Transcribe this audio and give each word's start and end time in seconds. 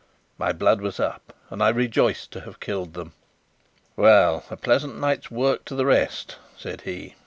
My 0.39 0.51
blood 0.51 0.81
was 0.81 0.99
up, 0.99 1.31
and 1.51 1.61
I 1.61 1.69
rejoiced 1.69 2.31
to 2.31 2.41
have 2.41 2.59
killed 2.59 2.95
them. 2.95 3.13
"Well, 3.95 4.43
a 4.49 4.57
pleasant 4.57 4.97
night's 4.99 5.29
work 5.29 5.63
to 5.65 5.75
the 5.75 5.85
rest!" 5.85 6.37
said 6.57 6.81
he. 6.81 7.13